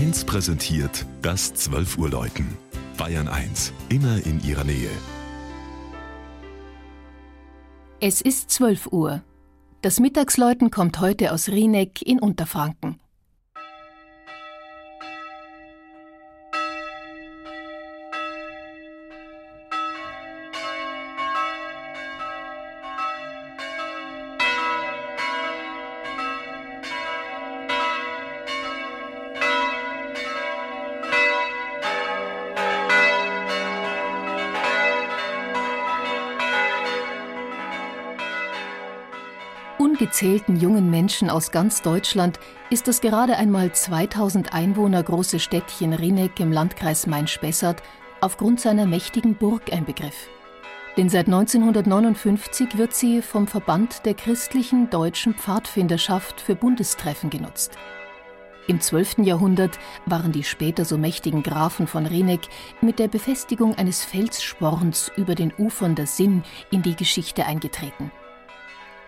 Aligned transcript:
1 0.00 0.24
präsentiert 0.24 1.04
das 1.20 1.52
12 1.52 1.98
Uhr 1.98 2.08
Läuten. 2.08 2.56
Bayern 2.96 3.28
1, 3.28 3.74
immer 3.90 4.24
in 4.24 4.42
ihrer 4.42 4.64
Nähe. 4.64 4.88
Es 8.00 8.22
ist 8.22 8.48
12 8.48 8.86
Uhr. 8.92 9.20
Das 9.82 10.00
Mittagsläuten 10.00 10.70
kommt 10.70 11.00
heute 11.00 11.34
aus 11.34 11.50
Rieneck 11.50 12.00
in 12.00 12.18
Unterfranken. 12.18 12.98
Ungezählten 40.00 40.56
jungen 40.56 40.88
Menschen 40.88 41.28
aus 41.28 41.50
ganz 41.50 41.82
Deutschland 41.82 42.40
ist 42.70 42.88
das 42.88 43.02
gerade 43.02 43.36
einmal 43.36 43.70
2000 43.70 44.54
Einwohner 44.54 45.02
große 45.02 45.38
Städtchen 45.38 45.92
Rieneck 45.92 46.40
im 46.40 46.52
Landkreis 46.52 47.06
Main-Spessart 47.06 47.82
aufgrund 48.22 48.60
seiner 48.60 48.86
mächtigen 48.86 49.34
Burg 49.34 49.70
ein 49.72 49.84
Begriff. 49.84 50.30
Denn 50.96 51.10
seit 51.10 51.26
1959 51.26 52.78
wird 52.78 52.94
sie 52.94 53.20
vom 53.20 53.46
Verband 53.46 54.06
der 54.06 54.14
christlichen 54.14 54.88
deutschen 54.88 55.34
Pfadfinderschaft 55.34 56.40
für 56.40 56.54
Bundestreffen 56.54 57.28
genutzt. 57.28 57.76
Im 58.68 58.80
12. 58.80 59.18
Jahrhundert 59.18 59.78
waren 60.06 60.32
die 60.32 60.44
später 60.44 60.86
so 60.86 60.96
mächtigen 60.96 61.42
Grafen 61.42 61.86
von 61.86 62.06
Rieneck 62.06 62.48
mit 62.80 62.98
der 62.98 63.08
Befestigung 63.08 63.74
eines 63.74 64.02
Felssporns 64.02 65.12
über 65.16 65.34
den 65.34 65.52
Ufern 65.58 65.94
der 65.94 66.06
Sinn 66.06 66.42
in 66.70 66.80
die 66.80 66.96
Geschichte 66.96 67.44
eingetreten. 67.44 68.10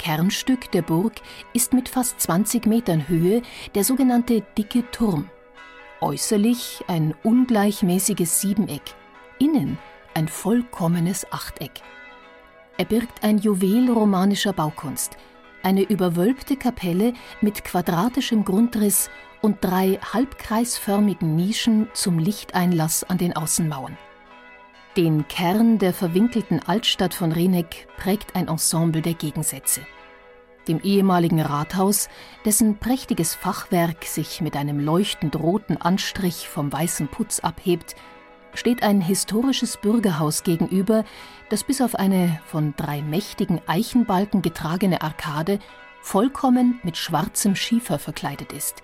Kernstück 0.00 0.70
der 0.72 0.80
Burg 0.80 1.20
ist 1.52 1.74
mit 1.74 1.90
fast 1.90 2.18
20 2.22 2.64
Metern 2.64 3.06
Höhe 3.06 3.42
der 3.74 3.84
sogenannte 3.84 4.42
Dicke 4.56 4.90
Turm. 4.92 5.28
Äußerlich 6.00 6.82
ein 6.88 7.14
ungleichmäßiges 7.22 8.40
Siebeneck, 8.40 8.80
innen 9.38 9.76
ein 10.14 10.26
vollkommenes 10.26 11.30
Achteck. 11.30 11.82
Er 12.78 12.86
birgt 12.86 13.22
ein 13.22 13.36
Juwel 13.36 13.90
romanischer 13.90 14.54
Baukunst, 14.54 15.18
eine 15.62 15.82
überwölbte 15.82 16.56
Kapelle 16.56 17.12
mit 17.42 17.62
quadratischem 17.62 18.46
Grundriss 18.46 19.10
und 19.42 19.58
drei 19.62 19.98
halbkreisförmigen 20.14 21.36
Nischen 21.36 21.88
zum 21.92 22.18
Lichteinlass 22.18 23.04
an 23.04 23.18
den 23.18 23.36
Außenmauern. 23.36 23.98
Den 24.96 25.28
Kern 25.28 25.78
der 25.78 25.94
verwinkelten 25.94 26.60
Altstadt 26.66 27.14
von 27.14 27.30
Rieneck 27.30 27.86
prägt 27.96 28.34
ein 28.34 28.48
Ensemble 28.48 29.02
der 29.02 29.14
Gegensätze. 29.14 29.82
Dem 30.66 30.80
ehemaligen 30.80 31.40
Rathaus, 31.40 32.08
dessen 32.44 32.76
prächtiges 32.78 33.36
Fachwerk 33.36 34.04
sich 34.04 34.40
mit 34.40 34.56
einem 34.56 34.80
leuchtend 34.80 35.36
roten 35.36 35.76
Anstrich 35.76 36.48
vom 36.48 36.72
weißen 36.72 37.06
Putz 37.06 37.38
abhebt, 37.38 37.94
steht 38.52 38.82
ein 38.82 39.00
historisches 39.00 39.76
Bürgerhaus 39.76 40.42
gegenüber, 40.42 41.04
das 41.50 41.62
bis 41.62 41.80
auf 41.80 41.94
eine 41.94 42.40
von 42.46 42.74
drei 42.76 43.00
mächtigen 43.00 43.60
Eichenbalken 43.68 44.42
getragene 44.42 45.02
Arkade 45.02 45.60
vollkommen 46.02 46.80
mit 46.82 46.96
schwarzem 46.96 47.54
Schiefer 47.54 48.00
verkleidet 48.00 48.52
ist. 48.52 48.82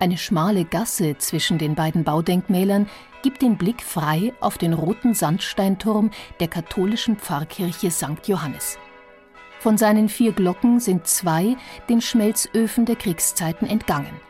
Eine 0.00 0.18
schmale 0.18 0.64
Gasse 0.64 1.16
zwischen 1.18 1.58
den 1.58 1.74
beiden 1.74 2.04
Baudenkmälern 2.04 2.88
gibt 3.22 3.42
den 3.42 3.56
Blick 3.56 3.82
frei 3.82 4.34
auf 4.40 4.58
den 4.58 4.72
roten 4.72 5.14
Sandsteinturm 5.14 6.10
der 6.40 6.48
katholischen 6.48 7.16
Pfarrkirche 7.16 7.90
St. 7.90 8.26
Johannes. 8.26 8.78
Von 9.60 9.78
seinen 9.78 10.08
vier 10.08 10.32
Glocken 10.32 10.80
sind 10.80 11.06
zwei 11.06 11.56
den 11.88 12.02
Schmelzöfen 12.02 12.84
der 12.84 12.96
Kriegszeiten 12.96 13.66
entgangen. 13.66 14.20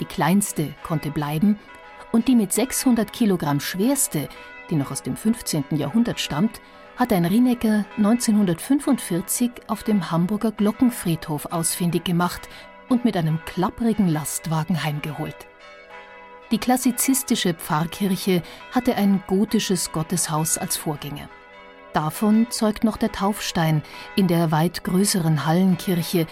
Die 0.00 0.04
kleinste 0.04 0.74
konnte 0.82 1.10
bleiben 1.10 1.58
und 2.12 2.28
die 2.28 2.34
mit 2.34 2.52
600 2.52 3.12
Kilogramm 3.12 3.60
schwerste, 3.60 4.28
die 4.68 4.74
noch 4.74 4.90
aus 4.90 5.02
dem 5.02 5.16
15. 5.16 5.64
Jahrhundert 5.70 6.20
stammt, 6.20 6.60
hat 6.96 7.12
ein 7.12 7.24
Rienecker 7.24 7.86
1945 7.96 9.50
auf 9.68 9.84
dem 9.84 10.10
Hamburger 10.10 10.52
Glockenfriedhof 10.52 11.46
ausfindig 11.46 12.04
gemacht 12.04 12.48
und 12.88 13.04
mit 13.04 13.16
einem 13.16 13.38
klapprigen 13.44 14.08
Lastwagen 14.08 14.82
heimgeholt. 14.82 15.46
Die 16.50 16.58
klassizistische 16.58 17.54
Pfarrkirche 17.54 18.42
hatte 18.70 18.94
ein 18.96 19.22
gotisches 19.26 19.92
Gotteshaus 19.92 20.58
als 20.58 20.76
Vorgänger. 20.76 21.28
Davon 21.94 22.48
zeugt 22.50 22.84
noch 22.84 22.96
der 22.96 23.12
Taufstein 23.12 23.82
in 24.16 24.28
der 24.28 24.50
weit 24.50 24.84
größeren 24.84 25.46
Hallenkirche, 25.46 26.26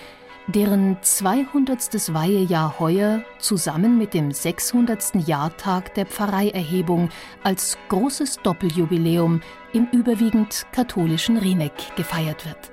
deren 0.48 0.98
200. 1.00 2.12
Weihejahr 2.12 2.78
heuer 2.78 3.22
zusammen 3.38 3.96
mit 3.96 4.12
dem 4.12 4.32
600. 4.32 5.26
Jahrtag 5.26 5.94
der 5.94 6.06
Pfarreierhebung 6.06 7.10
als 7.42 7.78
großes 7.88 8.38
Doppeljubiläum 8.42 9.40
im 9.72 9.88
überwiegend 9.92 10.66
katholischen 10.72 11.38
Rieneck 11.38 11.96
gefeiert 11.96 12.44
wird. 12.44 12.72